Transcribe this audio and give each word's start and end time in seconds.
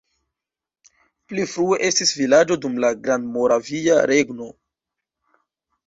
Pli 1.31 1.45
frue 1.51 1.77
estis 1.89 2.15
vilaĝo 2.23 2.59
dum 2.65 2.81
la 2.87 2.93
Grandmoravia 3.07 4.03
Regno. 4.15 4.53